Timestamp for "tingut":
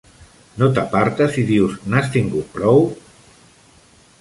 2.17-2.51